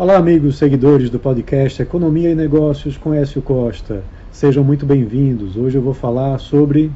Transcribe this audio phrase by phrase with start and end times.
[0.00, 4.02] Olá, amigos seguidores do podcast Economia e Negócios com Écio Costa.
[4.32, 5.58] Sejam muito bem-vindos.
[5.58, 6.90] Hoje eu vou falar sobre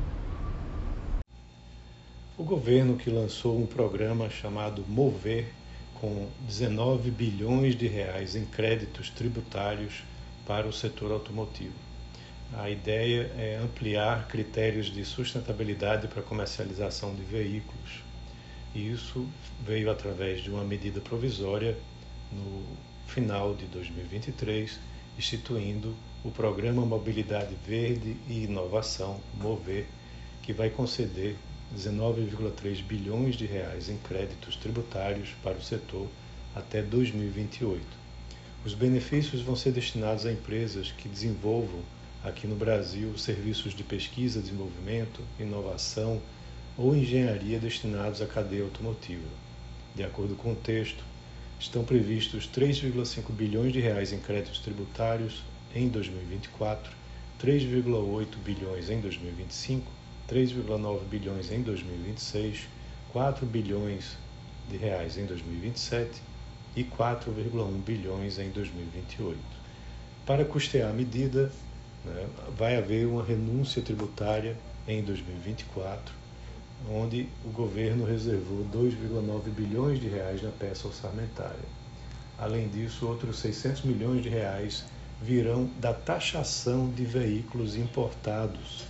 [2.39, 5.45] o governo que lançou um programa chamado Mover
[6.01, 10.03] com 19 bilhões de reais em créditos tributários
[10.47, 11.75] para o setor automotivo.
[12.55, 18.03] A ideia é ampliar critérios de sustentabilidade para comercialização de veículos.
[18.75, 19.27] E isso
[19.63, 21.77] veio através de uma medida provisória
[22.33, 24.79] no final de 2023,
[25.19, 29.87] instituindo o Programa Mobilidade Verde e Inovação, MOVER,
[30.43, 31.37] que vai conceder
[31.77, 36.09] 19,3 bilhões de reais em créditos tributários para o setor
[36.55, 37.83] até 2028.
[38.65, 41.81] Os benefícios vão ser destinados a empresas que desenvolvam
[42.23, 46.21] aqui no Brasil serviços de pesquisa, desenvolvimento, inovação
[46.77, 49.29] ou engenharia destinados à cadeia automotiva.
[49.95, 51.05] De acordo com o texto,
[51.65, 55.43] estão previstos 3,5 bilhões de reais em créditos tributários
[55.75, 56.93] em 2024,
[57.43, 59.91] 3,8 bilhões em 2025,
[60.29, 62.69] 3,9 bilhões em 2026,
[63.13, 64.17] 4 bilhões
[64.69, 66.21] de reais em 2027
[66.77, 69.39] e 4,1 bilhões em 2028.
[70.27, 71.51] Para custear a medida,
[72.05, 72.27] né,
[72.59, 74.55] vai haver uma renúncia tributária
[74.87, 76.24] em 2024
[76.91, 81.69] onde o governo reservou 2,9 bilhões de reais na peça orçamentária.
[82.39, 84.85] Além disso, outros 600 milhões de reais
[85.23, 88.85] virão da taxação de veículos importados,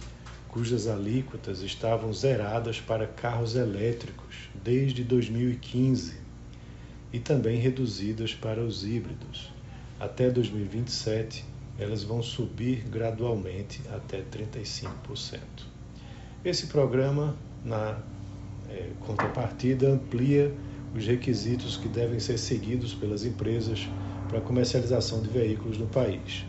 [0.49, 6.17] cujas alíquotas estavam zeradas para carros elétricos desde 2015
[7.13, 9.53] e também reduzidas para os híbridos.
[10.01, 11.45] Até 2027,
[11.79, 15.74] elas vão subir gradualmente até 35%.
[16.45, 17.97] Esse programa na
[18.69, 20.53] é, contrapartida, amplia
[20.95, 23.89] os requisitos que devem ser seguidos pelas empresas
[24.29, 26.45] para a comercialização de veículos no país,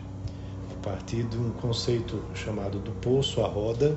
[0.70, 3.96] a partir de um conceito chamado do poço à roda,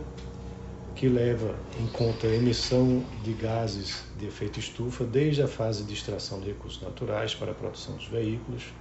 [0.95, 5.93] que leva em conta a emissão de gases de efeito estufa desde a fase de
[5.93, 8.73] extração de recursos naturais para a produção dos veículos,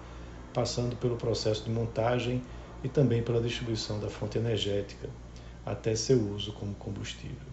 [0.55, 2.41] passando pelo processo de montagem
[2.85, 5.09] e também pela distribuição da fonte energética
[5.71, 7.47] até seu uso como combustível.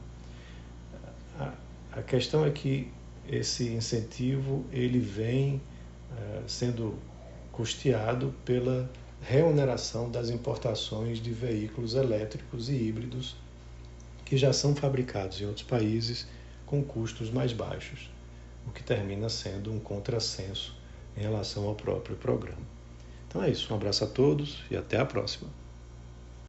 [1.92, 2.92] A, questão é que
[3.28, 6.98] esse incentivo ele vem uh, sendo
[7.52, 8.90] custeado pela
[9.22, 13.36] remuneração das importações de veículos elétricos e híbridos
[14.24, 16.28] que já são fabricados em outros países
[16.66, 18.10] com custos mais baixos,
[18.68, 20.76] o que termina sendo um contrassenso
[21.16, 22.66] em relação ao próprio programa.
[23.28, 25.65] Então é isso, um abraço a todos e até a próxima.